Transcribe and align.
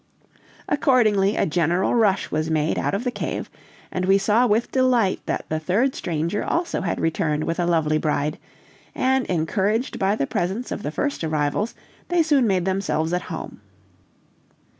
Accordingly 0.67 1.35
a 1.35 1.45
general 1.45 1.93
rush 1.93 2.31
was 2.31 2.49
made 2.49 2.79
out 2.79 2.95
of 2.95 3.03
the 3.03 3.11
cave, 3.11 3.51
and 3.91 4.05
we 4.05 4.17
saw 4.17 4.47
with 4.47 4.71
delight 4.71 5.19
that 5.27 5.45
the 5.47 5.59
third 5.59 5.93
stranger 5.93 6.43
also 6.43 6.81
had 6.81 6.99
returned 6.99 7.43
with 7.43 7.59
a 7.59 7.67
lovely 7.67 7.99
bride, 7.99 8.39
and 8.95 9.27
encouraged 9.27 9.99
by 9.99 10.15
the 10.15 10.25
presence 10.25 10.71
of 10.71 10.81
the 10.81 10.89
first 10.89 11.23
arrivals, 11.23 11.75
they 12.07 12.23
soon 12.23 12.47
made 12.47 12.65
themselves 12.65 13.13
at 13.13 13.21
home. 13.29 13.61